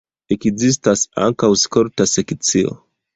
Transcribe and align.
Ekzistas 0.35 1.03
ankaŭ 1.25 1.49
skolta 1.65 2.09
sekcio. 2.13 2.73